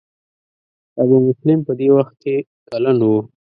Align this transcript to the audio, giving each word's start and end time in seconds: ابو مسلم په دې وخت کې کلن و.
ابو 1.01 1.17
مسلم 1.27 1.59
په 1.67 1.71
دې 1.79 1.87
وخت 1.97 2.15
کې 2.23 2.35
کلن 2.69 2.97
و. 3.07 3.11